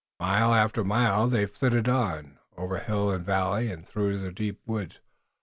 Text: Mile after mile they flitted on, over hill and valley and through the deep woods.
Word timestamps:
Mile 0.19 0.51
after 0.55 0.83
mile 0.83 1.27
they 1.27 1.45
flitted 1.45 1.87
on, 1.87 2.39
over 2.57 2.79
hill 2.79 3.11
and 3.11 3.23
valley 3.23 3.71
and 3.71 3.87
through 3.87 4.17
the 4.17 4.31
deep 4.31 4.59
woods. 4.65 4.99